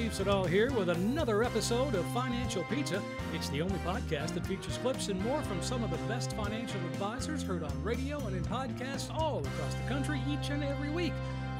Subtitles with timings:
[0.00, 3.02] Steve Siddall here with another episode of Financial Pizza.
[3.34, 6.80] It's the only podcast that features clips and more from some of the best financial
[6.86, 11.12] advisors heard on radio and in podcasts all across the country each and every week.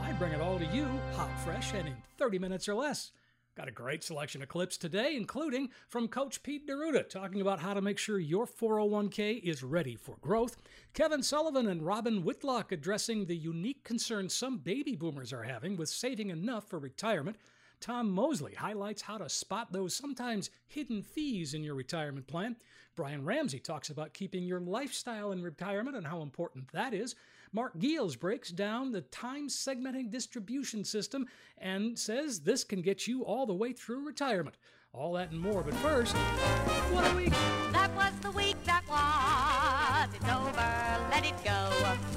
[0.03, 3.13] I bring it all to you, hot, fresh, and in 30 minutes or less.
[3.59, 7.75] Got a great selection of clips today, including from Coach Pete D'Arruda talking about how
[7.75, 10.57] to make sure your 401k is ready for growth,
[10.95, 15.91] Kevin Sullivan and Robin Whitlock addressing the unique concerns some baby boomers are having with
[15.91, 17.37] saving enough for retirement,
[17.81, 22.57] Tom Mosley highlights how to spot those sometimes hidden fees in your retirement plan.
[22.95, 27.15] Brian Ramsey talks about keeping your lifestyle in retirement and how important that is.
[27.53, 31.27] Mark Giels breaks down the time segmenting distribution system
[31.59, 34.57] and says this can get you all the way through retirement.
[34.93, 37.33] All that and more, but first, what a week!
[37.73, 40.15] That was the week that was.
[40.15, 42.10] It's over, let it go.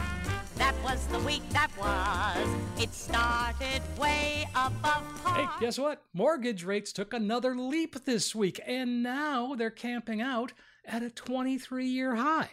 [0.64, 2.82] That was the week that was.
[2.82, 5.36] It started way above par.
[5.36, 6.04] Hey, guess what?
[6.14, 10.54] Mortgage rates took another leap this week, and now they're camping out
[10.86, 12.52] at a 23 year high.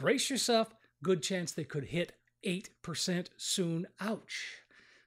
[0.00, 3.86] Brace yourself, good chance they could hit 8% soon.
[4.00, 4.56] Ouch.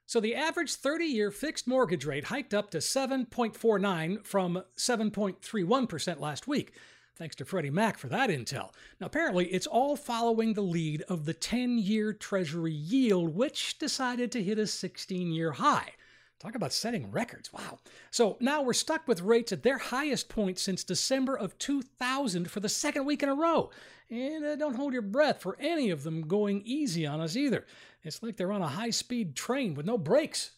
[0.06, 6.48] So the average 30 year fixed mortgage rate hiked up to 7.49 from 7.31% last
[6.48, 6.72] week.
[7.18, 8.70] Thanks to Freddie Mac for that intel.
[9.02, 14.32] Now, apparently, it's all following the lead of the 10 year Treasury yield, which decided
[14.32, 15.94] to hit a 16 year high.
[16.40, 17.52] Talk about setting records.
[17.52, 17.80] Wow.
[18.12, 22.60] So now we're stuck with rates at their highest point since December of 2000 for
[22.60, 23.72] the second week in a row.
[24.12, 27.66] And uh, don't hold your breath for any of them going easy on us either.
[28.04, 30.52] It's like they're on a high speed train with no brakes.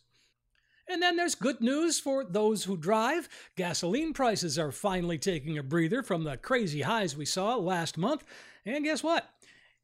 [0.90, 3.30] And then there's good news for those who drive.
[3.56, 8.24] Gasoline prices are finally taking a breather from the crazy highs we saw last month.
[8.66, 9.30] And guess what?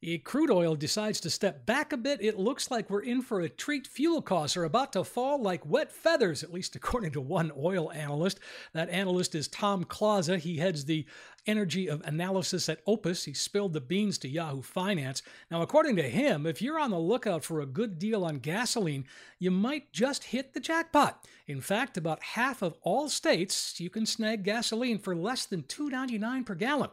[0.02, 3.42] If crude oil decides to step back a bit, it looks like we're in for
[3.42, 3.88] a treat.
[3.88, 7.92] Fuel costs are about to fall like wet feathers, at least according to one oil
[7.92, 8.40] analyst.
[8.74, 10.40] That analyst is Tom Kloza.
[10.40, 11.06] He heads the
[11.48, 13.26] energy of analysis at OPIS.
[13.26, 15.22] He spilled the beans to Yahoo Finance.
[15.50, 19.06] Now, according to him, if you're on the lookout for a good deal on gasoline,
[19.40, 21.26] you might just hit the jackpot.
[21.48, 26.46] In fact, about half of all states, you can snag gasoline for less than $2.99
[26.46, 26.90] per gallon.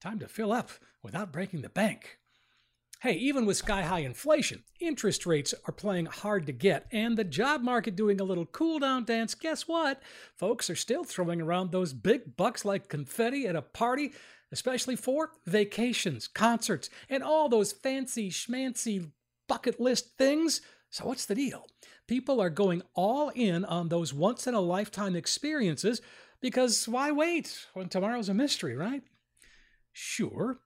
[0.00, 0.70] Time to fill up
[1.02, 2.18] without breaking the bank.
[3.02, 7.24] Hey, even with sky high inflation, interest rates are playing hard to get, and the
[7.24, 9.34] job market doing a little cool down dance.
[9.34, 10.00] Guess what?
[10.36, 14.12] Folks are still throwing around those big bucks like confetti at a party,
[14.52, 19.10] especially for vacations, concerts, and all those fancy schmancy
[19.48, 20.60] bucket list things.
[20.90, 21.66] So, what's the deal?
[22.06, 26.00] People are going all in on those once in a lifetime experiences
[26.40, 29.02] because why wait when tomorrow's a mystery, right?
[29.92, 30.60] Sure.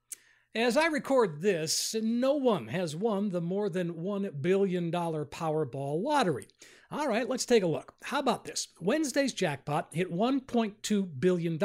[0.56, 6.48] As I record this, no one has won the more than $1 billion Powerball lottery.
[6.90, 7.92] All right, let's take a look.
[8.04, 8.68] How about this?
[8.80, 11.62] Wednesday's jackpot hit $1.2 billion,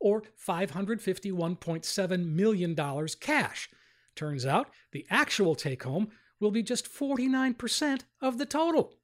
[0.00, 3.68] or $551.7 million cash.
[4.16, 6.08] Turns out the actual take home
[6.40, 8.94] will be just 49% of the total.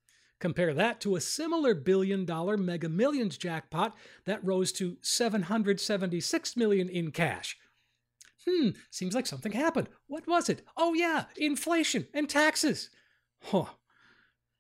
[0.41, 3.95] Compare that to a similar billion dollar mega millions jackpot
[4.25, 7.59] that rose to 776 million in cash.
[8.49, 9.89] Hmm, seems like something happened.
[10.07, 10.63] What was it?
[10.77, 12.91] Oh, yeah, inflation and taxes.
[13.43, 13.67] Huh.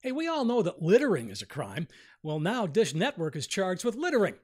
[0.00, 1.88] Hey, we all know that littering is a crime.
[2.22, 4.34] Well, now Dish Network is charged with littering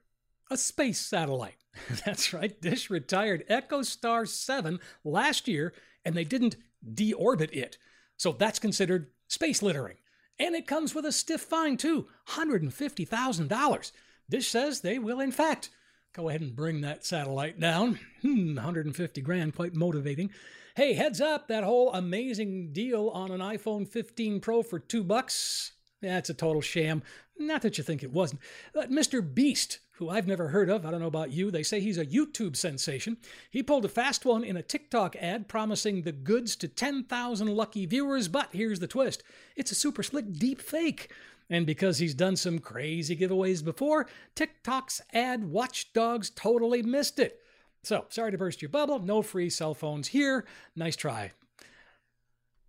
[0.49, 1.57] a space satellite.
[2.05, 5.73] That's right, Dish retired EchoStar 7 last year
[6.03, 6.55] and they didn't
[6.93, 7.77] deorbit it.
[8.17, 9.97] So that's considered space littering.
[10.39, 13.91] And it comes with a stiff fine, too $150,000.
[14.29, 15.69] Dish says they will, in fact,
[16.15, 17.99] Go ahead and bring that satellite down.
[18.21, 20.31] Hmm, 150 grand, quite motivating.
[20.73, 25.73] Hey, heads up, that whole amazing deal on an iPhone 15 Pro for two bucks.
[26.01, 27.03] That's a total sham.
[27.37, 28.39] Not that you think it wasn't.
[28.73, 29.21] But Mr.
[29.21, 32.05] Beast, who I've never heard of, I don't know about you, they say he's a
[32.05, 33.17] YouTube sensation.
[33.51, 37.85] He pulled a fast one in a TikTok ad promising the goods to 10,000 lucky
[37.85, 39.21] viewers, but here's the twist
[39.57, 41.11] it's a super slick deep fake.
[41.49, 47.39] And because he's done some crazy giveaways before, TikTok's ad watchdogs totally missed it.
[47.83, 50.45] So, sorry to burst your bubble, no free cell phones here.
[50.75, 51.33] Nice try.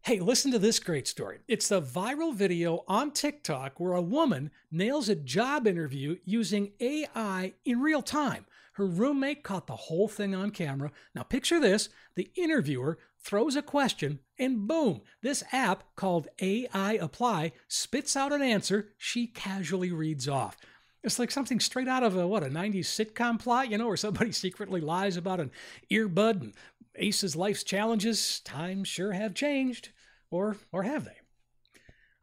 [0.02, 1.38] Hey, listen to this great story.
[1.48, 7.54] It's a viral video on TikTok where a woman nails a job interview using AI
[7.64, 8.46] in real time.
[8.76, 10.92] Her roommate caught the whole thing on camera.
[11.14, 17.52] Now, picture this the interviewer throws a question, and boom, this app called AI Apply
[17.68, 20.58] spits out an answer she casually reads off.
[21.02, 23.96] It's like something straight out of a what a 90s sitcom plot, you know, where
[23.96, 25.52] somebody secretly lies about an
[25.90, 26.54] earbud and
[26.96, 28.40] aces life's challenges.
[28.40, 29.88] Times sure have changed.
[30.30, 31.16] Or or have they?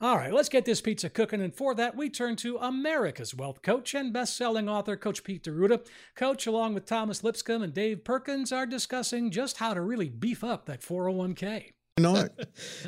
[0.04, 1.40] All right, let's get this pizza cooking.
[1.40, 5.80] And for that, we turn to America's wealth coach and best-selling author, Coach Pete D'Arruda.
[6.14, 10.44] Coach, along with Thomas Lipscomb and Dave Perkins, are discussing just how to really beef
[10.44, 11.72] up that 401k.
[12.00, 12.32] Not.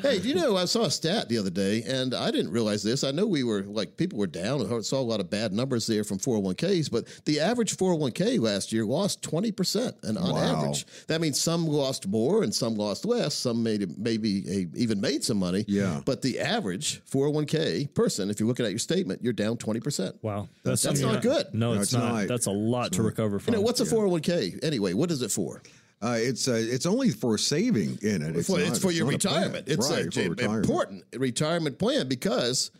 [0.02, 2.82] hey, do you know I saw a stat the other day, and I didn't realize
[2.82, 3.04] this.
[3.04, 4.60] I know we were like people were down.
[4.72, 8.72] I saw a lot of bad numbers there from 401ks, but the average 401k last
[8.72, 10.38] year lost 20 percent, and on Wow.
[10.56, 13.32] average, that means some lost more and some lost less.
[13.34, 15.64] Some made maybe a, even made some money.
[15.68, 16.00] Yeah.
[16.04, 20.16] but the average 401k person, if you're looking at your statement, you're down 20 percent.
[20.22, 21.46] Wow, That's something not good.
[21.54, 22.12] No, No, it's, it's not.
[22.12, 22.28] not.
[22.28, 23.54] That's a lot to recover You from.
[23.54, 24.94] know what's a 401k anyway?
[24.94, 25.62] What is it for?
[26.02, 28.44] Uh, it's uh, it's only for saving in it.
[28.44, 29.64] for, not- it's for your not a retirement.
[29.68, 30.40] It's right, a, retirement.
[30.40, 32.70] important retirement plan because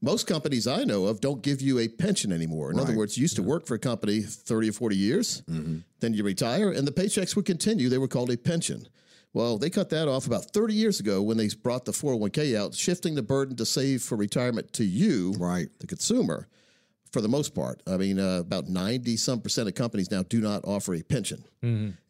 [0.00, 2.70] most companies I know of don't give you a pension anymore.
[2.70, 6.14] In other words, you used to work for a company 30 or 40 years, then
[6.14, 7.88] you retire, and the paychecks would continue.
[7.88, 8.86] They were called a pension.
[9.34, 12.74] Well, they cut that off about 30 years ago when they brought the 401k out,
[12.74, 15.68] shifting the burden to save for retirement to you, Right.
[15.78, 16.48] the consumer,
[17.12, 17.82] for the most part.
[17.86, 21.44] I mean, uh, about 90 some percent of companies now do not offer a pension.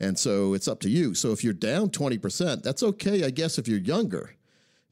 [0.00, 1.14] And so it's up to you.
[1.14, 4.34] So if you're down 20%, that's okay, I guess, if you're younger.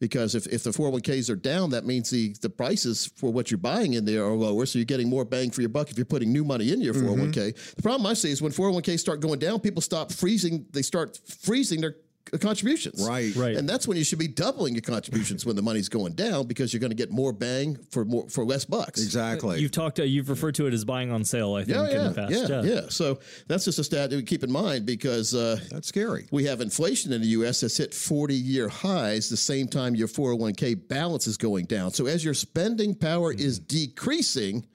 [0.01, 3.59] Because if, if the 401ks are down, that means the, the prices for what you're
[3.59, 4.65] buying in there are lower.
[4.65, 6.95] So you're getting more bang for your buck if you're putting new money in your
[6.95, 7.75] 401k.
[7.77, 11.19] The problem I see is when 401ks start going down, people stop freezing, they start
[11.27, 11.97] freezing their
[12.41, 13.07] contributions.
[13.07, 13.35] Right.
[13.35, 13.57] Right.
[13.57, 16.73] And that's when you should be doubling your contributions when the money's going down because
[16.73, 19.03] you're going to get more bang for more for less bucks.
[19.03, 19.61] Exactly.
[19.61, 19.99] You've talked.
[19.99, 21.55] Uh, you've referred to it as buying on sale.
[21.55, 22.49] I think Yeah, in yeah, the past.
[22.51, 22.81] yeah, yeah.
[22.89, 23.19] So
[23.49, 26.27] that's just a stat to keep in mind because uh, That's scary.
[26.31, 27.61] we have inflation in the U.S.
[27.63, 31.91] that's hit 40 year highs the same time your 401k balance is going down.
[31.93, 34.67] So as your spending power is decreasing,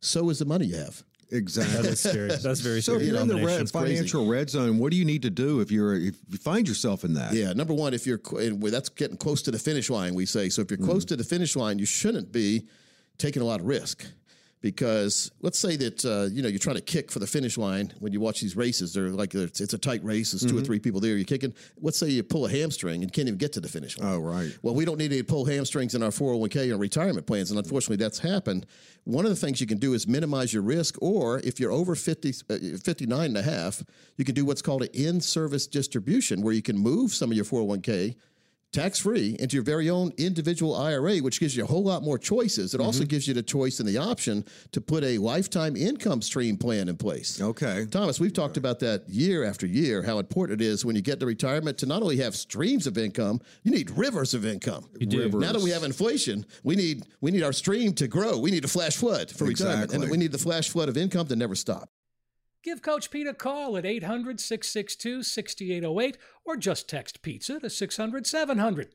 [0.00, 1.02] so is the money you have.
[1.32, 1.82] Exactly.
[1.82, 2.28] That is scary.
[2.28, 3.06] That's very So if scary.
[3.06, 3.72] you're in the red, combinations.
[3.72, 3.94] crazy.
[3.94, 7.04] financial red zone, what do you need to do if you're if you find yourself
[7.04, 7.32] in that?
[7.32, 10.48] Yeah, number one, if you're and that's getting close to the finish line, we say.
[10.48, 11.08] So if you're close mm-hmm.
[11.08, 12.66] to the finish line, you shouldn't be
[13.18, 14.04] taking a lot of risk.
[14.62, 17.94] Because let's say that uh, you know you're trying to kick for the finish line
[17.98, 18.92] when you watch these races.
[18.92, 20.32] They're like it's, it's a tight race.
[20.32, 21.16] There's 2 or three people there.
[21.16, 21.54] You're kicking.
[21.80, 24.12] Let's say you pull a hamstring and can't even get to the finish line.
[24.12, 24.54] Oh, right.
[24.62, 27.96] Well, we don't need to pull hamstrings in our 401k or retirement plans, and unfortunately,
[27.96, 28.66] that's happened.
[29.04, 31.94] One of the things you can do is minimize your risk, or if you're over
[31.94, 33.82] 50, uh, 59 and a half,
[34.18, 37.46] you can do what's called an in-service distribution, where you can move some of your
[37.46, 38.14] 401k
[38.72, 42.74] tax-free into your very own individual IRA, which gives you a whole lot more choices.
[42.74, 43.08] It also mm-hmm.
[43.08, 46.96] gives you the choice and the option to put a lifetime income stream plan in
[46.96, 47.40] place.
[47.40, 47.86] Okay.
[47.90, 51.20] Thomas, we've talked about that year after year, how important it is when you get
[51.20, 54.88] to retirement to not only have streams of income, you need rivers of income.
[54.98, 55.28] You do.
[55.30, 58.38] Now that we have inflation, we need we need our stream to grow.
[58.38, 59.92] We need a flash flood for retirement.
[59.92, 61.90] And we need the flash flood of income to never stop.
[62.62, 68.26] Give Coach Pete a call at 800 662 6808 or just text pizza to 600
[68.26, 68.88] 700.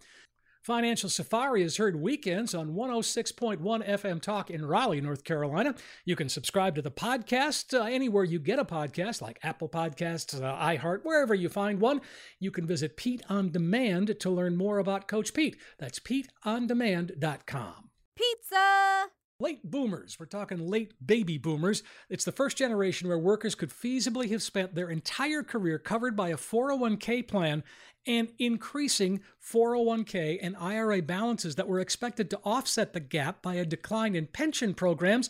[0.62, 5.75] Financial Safari is heard weekends on 106.1 FM Talk in Raleigh, North Carolina.
[6.06, 10.42] You can subscribe to the podcast uh, anywhere you get a podcast, like Apple Podcasts,
[10.42, 12.01] uh, iHeart, wherever you find one.
[12.39, 15.56] You can visit Pete on Demand to learn more about Coach Pete.
[15.78, 17.89] That's PeteOnDemand.com.
[18.16, 19.25] Pizza!
[19.39, 20.18] Late boomers.
[20.18, 21.84] We're talking late baby boomers.
[22.10, 26.30] It's the first generation where workers could feasibly have spent their entire career covered by
[26.30, 27.63] a 401k plan
[28.08, 33.65] and increasing 401k and IRA balances that were expected to offset the gap by a
[33.65, 35.30] decline in pension programs.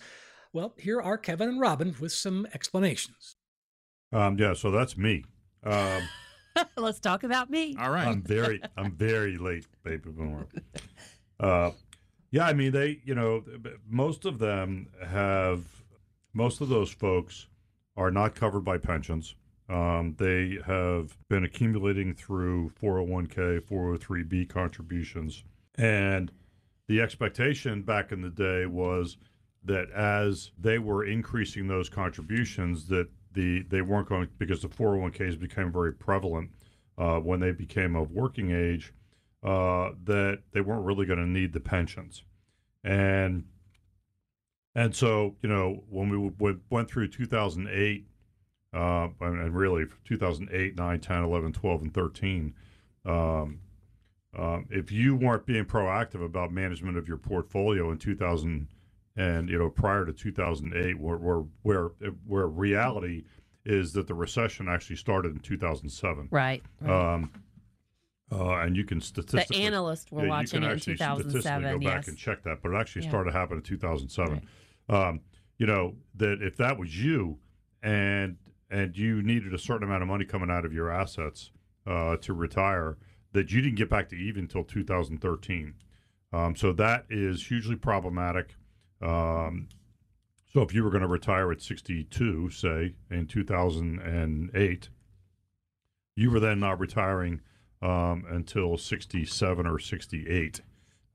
[0.54, 3.38] Well, here are Kevin and Robin with some explanations.
[4.14, 5.24] Um, yeah, so that's me.
[5.64, 6.04] Um,
[6.78, 7.76] Let's talk about me.
[7.80, 8.08] All right.
[8.08, 10.48] I'm very, I'm very late, baby boomer.
[11.40, 11.72] Uh,
[12.32, 13.44] yeah, I mean, they, you know,
[13.88, 15.64] most of them have,
[16.34, 17.48] most of those folks
[17.96, 19.36] are not covered by pensions.
[19.68, 25.44] Um, they have been accumulating through 401k, 403b contributions.
[25.76, 26.32] And
[26.88, 29.18] the expectation back in the day was
[29.64, 35.40] that as they were increasing those contributions, that the they weren't going because the 401ks
[35.40, 36.52] became very prevalent
[36.98, 38.94] uh, when they became of working age,
[39.46, 42.24] uh, that they weren't really going to need the pensions,
[42.84, 43.46] and
[44.74, 48.08] and so you know when we w- went through 2008
[48.76, 52.54] uh, and really 2008, 9, 10, 11, 12, and 13.
[53.06, 53.60] Um,
[54.38, 58.68] um, if you weren't being proactive about management of your portfolio in 2000
[59.18, 61.92] and you know prior to 2008, where where where,
[62.28, 63.24] where reality
[63.64, 66.28] is that the recession actually started in 2007.
[66.32, 66.62] Right.
[66.86, 67.32] Um,
[68.32, 69.58] uh, and you can statistically.
[69.60, 71.72] The analysts were yeah, watching it in actually statistically 2007.
[71.80, 72.08] go back Yes.
[72.08, 73.10] and check that, but it actually Yeah.
[73.10, 74.48] started happening in 2007.
[74.90, 75.22] Um,
[75.58, 77.40] you know that if that was you,
[77.84, 78.38] and
[78.70, 81.52] and you needed a certain amount of money coming out of your assets
[81.86, 82.98] uh, to retire,
[83.32, 85.76] that you didn't get back to even until 2013.
[86.34, 88.56] Um, so that is hugely problematic.
[89.02, 89.70] Um,
[90.52, 94.90] so if you were going to retire at 62, say in 2008,
[96.16, 97.42] you were then not retiring
[97.82, 100.62] um, until 67 or 68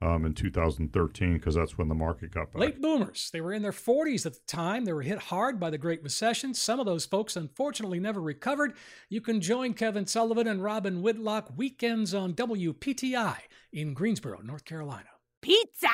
[0.02, 2.60] um, in 2013 because that's when the market got back.
[2.60, 3.30] Late boomers.
[3.32, 4.84] They were in their 40s at the time.
[4.84, 6.54] They were hit hard by the Great Recession.
[6.54, 8.74] Some of those folks unfortunately never recovered.
[9.08, 13.36] You can join Kevin Sullivan and Robin Whitlock weekends on WPTI
[13.72, 15.08] in Greensboro, North Carolina.
[15.42, 15.88] Pizza!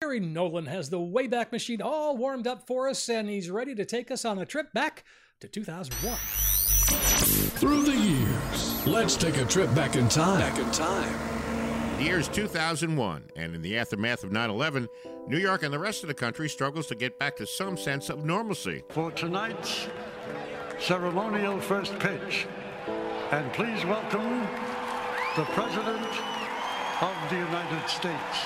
[0.00, 3.84] Gary Nolan has the Wayback Machine all warmed up for us, and he's ready to
[3.84, 5.04] take us on a trip back
[5.40, 6.59] to 2001.
[6.90, 10.40] Through the years, let's take a trip back in time.
[10.40, 11.96] Back in time.
[11.98, 14.88] The year is 2001, and in the aftermath of 9 11,
[15.28, 18.08] New York and the rest of the country struggles to get back to some sense
[18.10, 18.82] of normalcy.
[18.88, 19.86] For tonight's
[20.80, 22.46] ceremonial first pitch.
[23.30, 24.40] And please welcome
[25.36, 26.08] the President
[27.02, 28.38] of the United States.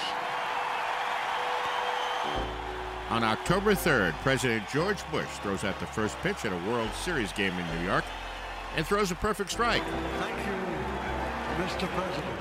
[3.10, 7.32] On October 3rd, President George Bush throws out the first pitch at a World Series
[7.32, 8.04] game in New York
[8.76, 9.82] and throws a perfect strike.
[9.84, 11.88] Thank you, Mr.
[11.88, 12.34] President.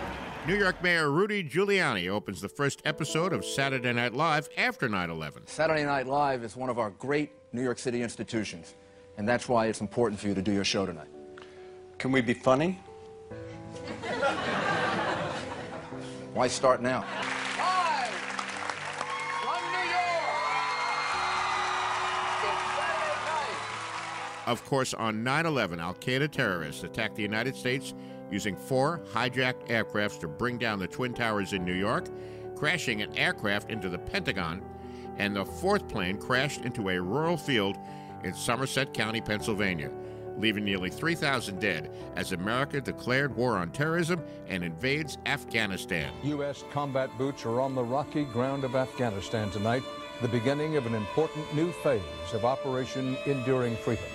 [0.45, 5.09] New York Mayor Rudy Giuliani opens the first episode of Saturday Night Live after 9
[5.09, 5.47] 11.
[5.47, 8.75] Saturday Night Live is one of our great New York City institutions,
[9.17, 11.07] and that's why it's important for you to do your show tonight.
[11.97, 12.77] Can we be funny?
[16.33, 17.05] Why start now?
[24.45, 27.93] Of course, on 9 11, Al Qaeda terrorists attacked the United States
[28.29, 32.07] using four hijacked aircrafts to bring down the Twin Towers in New York,
[32.55, 34.61] crashing an aircraft into the Pentagon,
[35.17, 37.77] and the fourth plane crashed into a rural field
[38.23, 39.91] in Somerset County, Pennsylvania,
[40.37, 46.11] leaving nearly 3,000 dead as America declared war on terrorism and invades Afghanistan.
[46.23, 46.63] U.S.
[46.71, 49.83] combat boots are on the rocky ground of Afghanistan tonight,
[50.21, 52.01] the beginning of an important new phase
[52.33, 54.05] of Operation Enduring Freedom.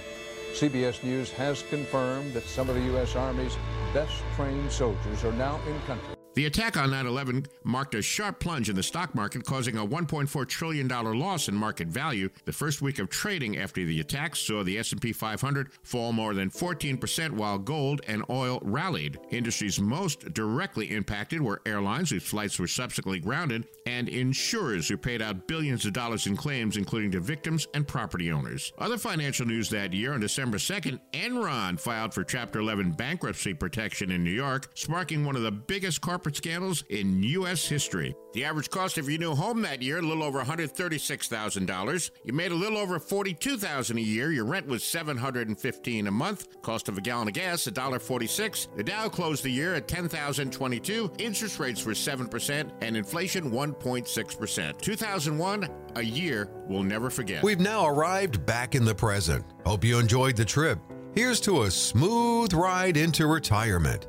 [0.59, 3.15] CBS News has confirmed that some of the U.S.
[3.15, 3.57] Army's
[3.95, 6.18] best trained soldiers are now in country.
[6.39, 9.85] The attack on 9 11 marked a sharp plunge in the stock market, causing a
[9.85, 12.29] $1.4 trillion loss in market value.
[12.45, 16.49] The first week of trading after the attack saw the S&P 500 fall more than
[16.49, 19.19] 14%, while gold and oil rallied.
[19.31, 25.21] Industries most directly impacted were airlines, whose flights were subsequently grounded, and insurers, who paid
[25.21, 28.73] out billions of dollars in claims, including to victims and property owners.
[28.79, 34.13] Other financial news that year, on December 2nd, Enron filed for Chapter 11 bankruptcy protection
[34.13, 37.67] in New York, sparking one of the biggest corporate scandals in U.S.
[37.67, 38.15] history.
[38.35, 42.11] The average cost of your new home that year, a little over $136,000.
[42.25, 44.31] You made a little over $42,000 a year.
[44.31, 46.63] Your rent was $715 a month.
[46.63, 48.77] Cost of a gallon of gas, $1.46.
[48.77, 51.21] The Dow closed the year at $10,022.
[51.21, 54.81] Interest rates were 7% and inflation 1.6%.
[54.81, 57.43] 2001, a year we'll never forget.
[57.43, 59.45] We've now arrived back in the present.
[59.65, 60.79] Hope you enjoyed the trip.
[61.15, 64.07] Here's to a smooth ride into retirement.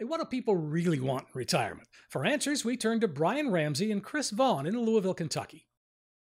[0.00, 1.86] Hey, what do people really want in retirement?
[2.08, 5.66] For answers, we turn to Brian Ramsey and Chris Vaughn in Louisville, Kentucky.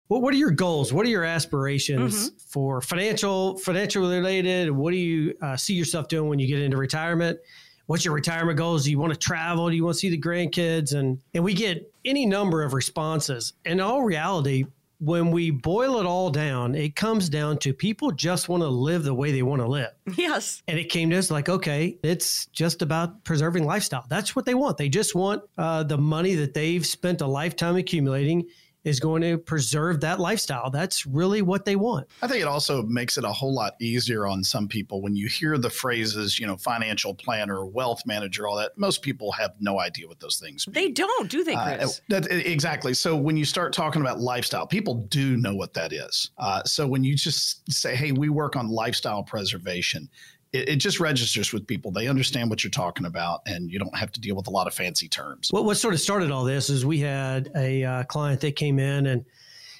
[0.10, 0.94] Well, what are your goals?
[0.94, 2.36] What are your aspirations Mm-hmm.
[2.50, 4.70] for financial, financial related?
[4.70, 7.39] What do you uh, see yourself doing when you get into retirement?
[7.88, 8.84] What's your retirement goals?
[8.84, 9.68] Do you want to travel?
[9.72, 10.94] Do you want to see the grandkids?
[10.94, 13.53] And and we get any number of responses.
[13.65, 14.65] In all reality,
[15.00, 19.03] when we boil it all down, it comes down to people just want to live
[19.03, 19.91] the way they want to live.
[20.17, 20.63] Yes.
[20.67, 24.05] And it came to us like, okay, it's just about preserving lifestyle.
[24.09, 24.77] That's what they want.
[24.77, 28.47] They just want uh, the money that they've spent a lifetime accumulating
[28.83, 30.69] is going to preserve that lifestyle.
[30.69, 32.07] That's really what they want.
[32.21, 35.27] I think it also makes it a whole lot easier on some people when you
[35.27, 38.77] hear the phrases, you know, financial planner, wealth manager, all that.
[38.77, 40.73] Most people have no idea what those things mean.
[40.73, 42.01] They don't, do they, Uh, Chris?
[42.09, 42.93] that, exactly.
[42.93, 46.31] So when you start talking about lifestyle, people do know what that is.
[46.37, 50.09] Uh, so when you just say, "Hey, we work on lifestyle preservation,"
[50.53, 51.91] it, it just registers with people.
[51.91, 54.67] They understand what you're talking about, and you don't have to deal with a lot
[54.67, 55.50] of fancy terms.
[55.51, 58.79] What, what sort of started all this is we had a uh, client that came
[58.79, 59.25] in and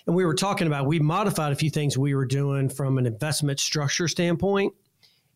[0.06, 3.06] and we were talking about we modified a few things we were doing from an
[3.06, 4.74] investment structure standpoint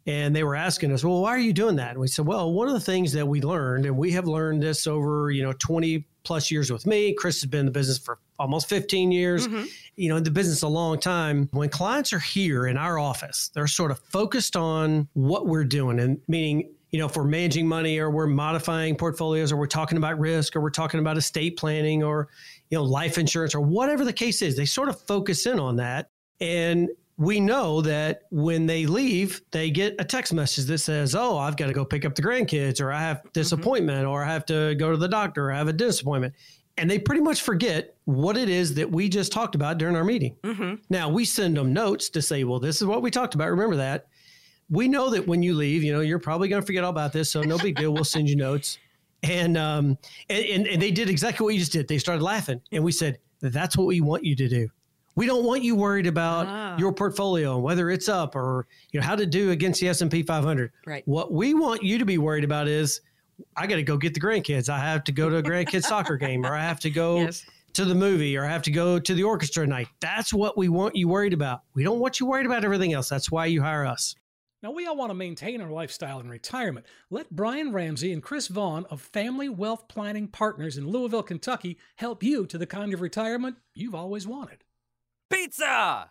[0.06, 2.52] and they were asking us, "Well, why are you doing that?" And we said, "Well,
[2.52, 5.54] one of the things that we learned, and we have learned this over you know
[5.54, 7.14] 20 plus years with me.
[7.14, 9.48] Chris has been in the business for almost 15 years.
[9.48, 9.64] Mm-hmm.
[9.96, 11.50] You know, in the business a long time.
[11.54, 16.00] When clients are here in our office, they're sort of focused on what we're doing,
[16.00, 19.98] and meaning." You know, if we're managing money or we're modifying portfolios or we're talking
[19.98, 22.30] about risk or we're talking about estate planning or,
[22.70, 25.76] you know, life insurance or whatever the case is, they sort of focus in on
[25.76, 26.12] that.
[26.40, 31.38] And we know that when they leave, they get a text message that says, Oh,
[31.38, 34.28] I've got to go pick up the grandkids, or I have this appointment, or I
[34.32, 36.36] have to go to the doctor, or I have a dentist appointment.
[36.80, 40.04] And they pretty much forget what it is that we just talked about during our
[40.04, 40.36] meeting.
[40.92, 43.50] Now, we send them notes to say, Well, this is what we talked about.
[43.50, 44.08] Remember that.
[44.70, 47.14] We know that when you leave, you know, you're probably going to forget all about
[47.14, 47.32] this.
[47.32, 47.94] So, no big deal.
[47.94, 48.78] We'll send you notes.
[49.24, 49.98] And, um,
[50.30, 51.88] and, and, and they did exactly what you just did.
[51.88, 52.62] They started laughing.
[52.72, 54.70] And we said, That's what we want you to do.
[55.18, 56.78] We don't want you worried about ah.
[56.78, 60.02] your portfolio and whether it's up or you know how to do against the S
[60.02, 60.72] and P 500.
[60.86, 61.02] Right.
[61.08, 63.02] What we want you to be worried about is,
[63.56, 64.70] I got to go get the grandkids.
[64.70, 67.28] I have to go to a grandkids soccer game, or I have to go
[67.74, 69.88] to the movie, or I have to go to the orchestra night.
[70.02, 71.64] That's what we want you worried about.
[71.74, 73.10] We don't want you worried about everything else.
[73.10, 74.14] That's why you hire us.
[74.62, 76.86] Now, we all want to maintain our lifestyle in retirement.
[77.10, 82.22] Let Brian Ramsey and Chris Vaughn of Family Wealth Planning Partners in Louisville, Kentucky help
[82.22, 84.64] you to the kind of retirement you've always wanted.
[85.30, 86.10] Pizza!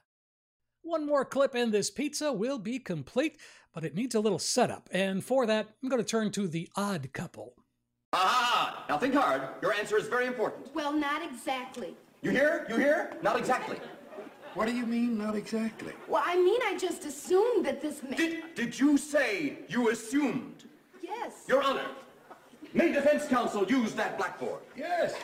[0.82, 3.38] One more clip and this pizza will be complete,
[3.74, 4.88] but it needs a little setup.
[4.92, 7.54] And for that, I'm going to turn to the odd couple.
[8.12, 8.84] Aha!
[8.88, 9.42] Now think hard.
[9.62, 10.74] Your answer is very important.
[10.74, 11.96] Well, not exactly.
[12.22, 12.66] You hear?
[12.68, 13.16] You hear?
[13.22, 13.78] Not exactly.
[14.54, 15.92] What do you mean, not exactly?
[16.08, 20.64] Well, I mean, I just assumed that this ma- Did, did you say you assumed?
[21.02, 21.44] Yes.
[21.46, 21.84] Your Honor,
[22.72, 24.60] may defense counsel use that blackboard?
[24.76, 25.14] Yes.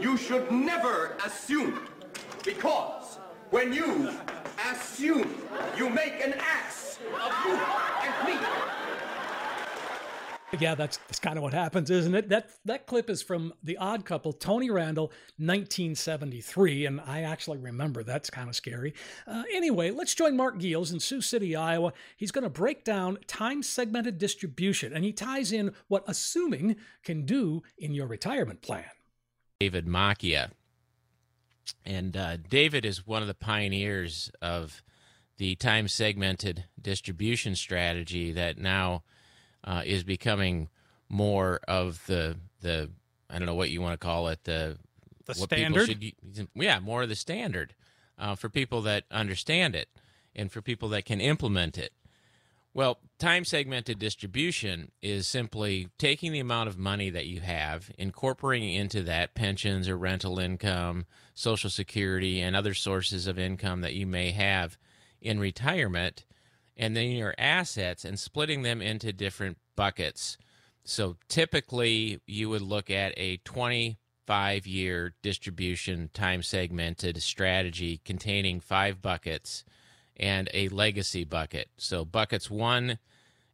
[0.00, 1.86] You should never assume,
[2.44, 3.18] because
[3.52, 4.10] when you
[4.72, 5.30] assume,
[5.76, 7.54] you make an ass of you
[8.02, 8.46] and me.
[10.58, 12.28] Yeah, that's, that's kind of what happens, isn't it?
[12.28, 18.02] That that clip is from The Odd Couple, Tony Randall, 1973, and I actually remember.
[18.02, 18.94] That's kind of scary.
[19.26, 21.92] Uh, anyway, let's join Mark Giels in Sioux City, Iowa.
[22.16, 27.24] He's going to break down time segmented distribution, and he ties in what assuming can
[27.24, 28.84] do in your retirement plan.
[29.60, 30.50] David Macchia.
[31.84, 34.82] And uh, David is one of the pioneers of
[35.38, 39.02] the time segmented distribution strategy that now
[39.64, 40.68] uh, is becoming
[41.08, 42.90] more of the the
[43.28, 44.78] I don't know what you want to call it the
[45.26, 45.88] The what standard?
[45.88, 47.74] People should, yeah, more of the standard
[48.18, 49.88] uh, for people that understand it
[50.34, 51.92] and for people that can implement it.
[52.74, 58.72] Well, time segmented distribution is simply taking the amount of money that you have, incorporating
[58.72, 61.04] into that pensions or rental income,
[61.34, 64.78] Social Security, and other sources of income that you may have
[65.20, 66.24] in retirement,
[66.74, 70.38] and then your assets and splitting them into different buckets.
[70.82, 79.02] So typically, you would look at a 25 year distribution time segmented strategy containing five
[79.02, 79.64] buckets
[80.22, 81.68] and a legacy bucket.
[81.76, 82.98] So buckets one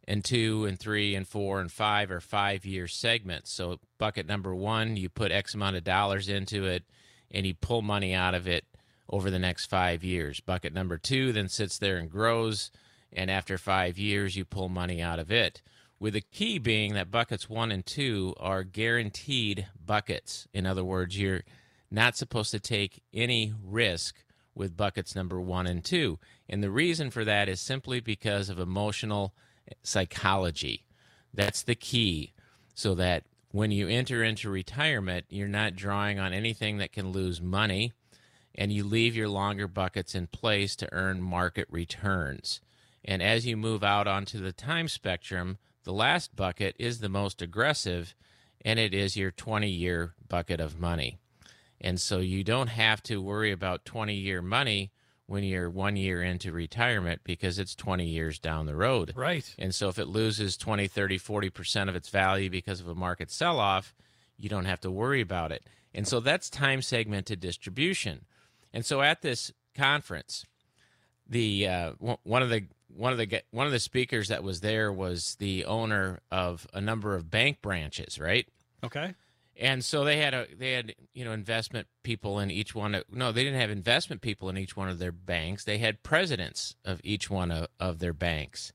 [0.07, 3.51] and two and three and four and five are five year segments.
[3.51, 6.85] So bucket number one, you put X amount of dollars into it
[7.31, 8.67] and you pull money out of it
[9.09, 10.41] over the next five years.
[10.41, 12.71] Bucket number two then sits there and grows,
[13.11, 15.63] and after five years, you pull money out of it.
[15.99, 20.47] With the key being that buckets one and two are guaranteed buckets.
[20.53, 21.43] In other words, you're
[21.91, 24.17] not supposed to take any risk
[24.59, 26.19] with buckets number one and two.
[26.49, 29.35] And the reason for that is simply because of emotional
[29.83, 30.85] psychology.
[31.33, 32.33] That's the key.
[32.75, 37.41] So that when you enter into retirement, you're not drawing on anything that can lose
[37.41, 37.93] money
[38.55, 42.61] and you leave your longer buckets in place to earn market returns.
[43.05, 47.41] And as you move out onto the time spectrum, the last bucket is the most
[47.41, 48.15] aggressive,
[48.65, 51.19] and it is your 20 year bucket of money.
[51.81, 54.91] And so you don't have to worry about 20 year money
[55.27, 59.13] when you're one year into retirement because it's 20 years down the road.
[59.15, 59.55] Right.
[59.59, 63.31] And so if it loses 20, 30, 40% of its value because of a market
[63.31, 63.95] sell off,
[64.39, 65.65] you don't have to worry about it.
[65.95, 68.25] And so that's time segmented distribution.
[68.73, 70.47] And so at this conference,
[71.29, 74.61] the uh, w- one of the one of the one of the speakers that was
[74.61, 78.49] there was the owner of a number of bank branches, right?
[78.83, 79.15] Okay.
[79.59, 82.95] And so they had a they had you know investment people in each one.
[82.95, 85.65] Of, no, they didn't have investment people in each one of their banks.
[85.65, 88.73] They had presidents of each one of, of their banks.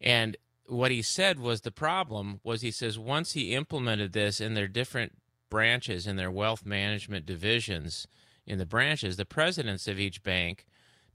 [0.00, 4.54] And what he said was the problem was he says once he implemented this in
[4.54, 5.12] their different
[5.48, 8.06] branches in their wealth management divisions
[8.46, 10.66] in the branches, the presidents of each bank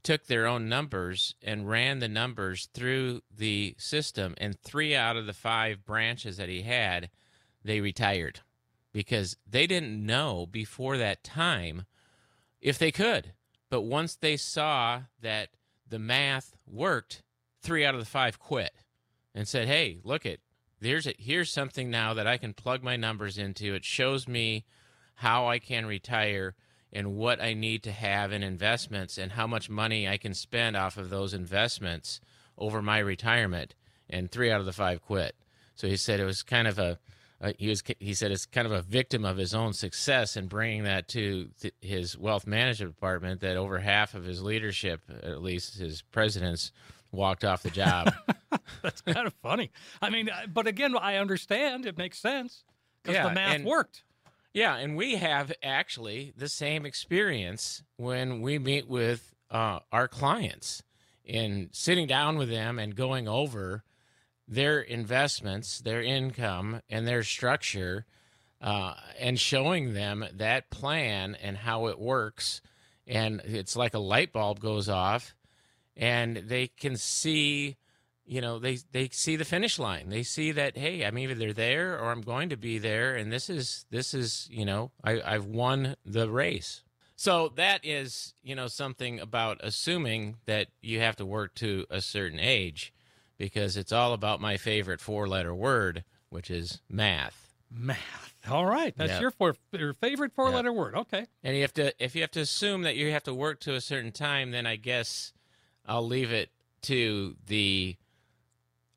[0.02, 5.26] took their own numbers and ran the numbers through the system, and three out of
[5.26, 7.10] the five branches that he had,
[7.64, 8.40] they retired
[8.96, 11.84] because they didn't know before that time
[12.62, 13.34] if they could.
[13.68, 15.50] But once they saw that
[15.86, 17.22] the math worked,
[17.60, 18.72] three out of the five quit
[19.34, 20.40] and said, "Hey, look it,
[20.80, 23.74] there's a, here's something now that I can plug my numbers into.
[23.74, 24.64] It shows me
[25.16, 26.54] how I can retire
[26.90, 30.74] and what I need to have in investments and how much money I can spend
[30.74, 32.18] off of those investments
[32.56, 33.74] over my retirement."
[34.08, 35.36] And three out of the five quit.
[35.74, 36.98] So he said it was kind of a
[37.40, 40.46] uh, he was he said it's kind of a victim of his own success in
[40.46, 45.42] bringing that to th- his wealth management department that over half of his leadership at
[45.42, 46.72] least his presidents
[47.12, 48.12] walked off the job
[48.82, 49.70] That's kind of funny.
[50.00, 51.84] I mean, uh, but again, I understand.
[51.86, 52.64] It makes sense
[53.02, 54.02] because Yeah, the math and- worked.
[54.54, 60.82] yeah and we have actually the same experience when we meet with uh, our clients
[61.24, 63.82] in sitting down with them and going over
[64.48, 68.06] their investments, their income, and their structure,
[68.60, 72.60] uh, and showing them that plan and how it works.
[73.06, 75.34] And it's like a light bulb goes off,
[75.96, 77.76] and they can see,
[78.24, 80.08] you know, they they see the finish line.
[80.08, 83.48] They see that hey, I'm either there or I'm going to be there, and this
[83.48, 86.82] is this is you know I, I've won the race.
[87.18, 92.02] So that is, you know, something about assuming that you have to work to a
[92.02, 92.92] certain age
[93.38, 97.54] because it's all about my favorite four letter word, which is math.
[97.70, 98.34] Math.
[98.48, 99.20] All right, that's Yeah.
[99.20, 100.94] your four, your favorite four-letter word.
[100.94, 101.26] Okay.
[101.42, 103.74] And you have to if you have to assume that you have to work to
[103.74, 105.32] a certain time, then I guess
[105.84, 106.50] I'll leave it
[106.82, 107.96] to the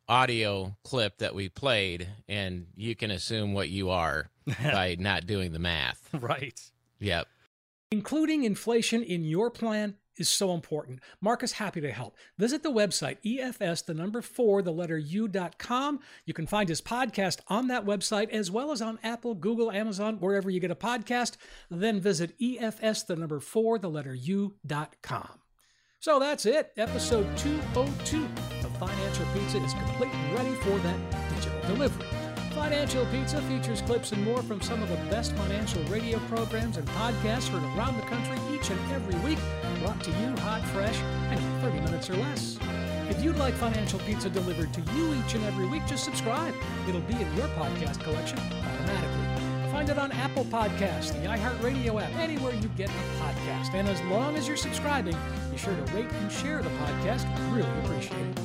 [0.07, 4.29] audio clip that we played and you can assume what you are
[4.63, 6.09] by not doing the math.
[6.13, 6.59] Right.
[6.99, 7.27] Yep.
[7.91, 10.99] Including inflation in your plan is so important.
[11.21, 12.15] Mark is happy to help.
[12.37, 15.99] Visit the website, EFS, the number four, the letter U.com.
[16.25, 20.17] You can find his podcast on that website as well as on Apple, Google, Amazon,
[20.17, 21.37] wherever you get a podcast.
[21.69, 25.39] Then visit EFS, the number four, the letter U.com.
[25.99, 26.71] So that's it.
[26.77, 28.25] Episode 202
[28.65, 32.18] of Financial Pizza is complete and ready for that digital delivery.
[32.69, 36.87] Financial Pizza features clips and more from some of the best financial radio programs and
[36.89, 39.39] podcasts heard around the country each and every week,
[39.79, 40.95] brought to you hot, fresh,
[41.31, 42.59] and in 30 minutes or less.
[43.09, 46.53] If you'd like Financial Pizza delivered to you each and every week, just subscribe.
[46.87, 49.71] It'll be in your podcast collection automatically.
[49.71, 53.73] Find it on Apple Podcasts, the iHeartRadio app, anywhere you get a podcast.
[53.73, 55.17] And as long as you're subscribing,
[55.49, 57.25] be sure to rate and share the podcast.
[57.51, 58.39] Really appreciate it.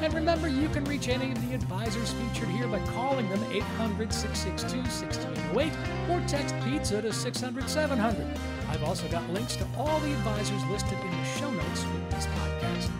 [0.00, 4.12] And remember, you can reach any of the advisors featured here by calling them 800
[4.12, 5.72] 662 6808
[6.08, 8.26] or text pizza to 600 700.
[8.68, 12.26] I've also got links to all the advisors listed in the show notes with this
[12.26, 12.90] podcast.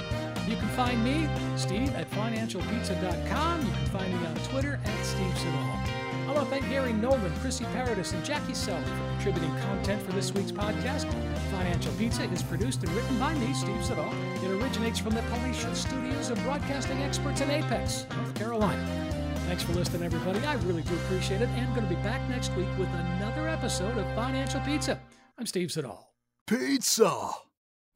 [0.48, 3.60] You can find me, Steve, at financialpizza.com.
[3.60, 6.07] You can find me on Twitter at Steve Siddall.
[6.38, 10.12] I want to thank Gary Nolan, Chrissy Paradis, and Jackie Selby for contributing content for
[10.12, 11.12] this week's podcast.
[11.50, 14.08] Financial Pizza is produced and written by me, Steve Siddall.
[14.36, 19.34] It originates from the Palatial Studios of broadcasting experts in Apex, North Carolina.
[19.48, 20.38] Thanks for listening, everybody.
[20.46, 21.48] I really do appreciate it.
[21.48, 25.00] And I'm going to be back next week with another episode of Financial Pizza.
[25.38, 26.12] I'm Steve Siddall.
[26.46, 27.30] Pizza.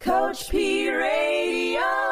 [0.01, 2.12] Coach P Radio.